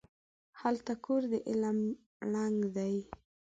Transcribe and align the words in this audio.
هلته 0.61 0.93
کور 1.05 1.21
د 1.31 1.33
علم 1.49 1.77
ړنګ 2.31 2.59
دی 2.75 2.95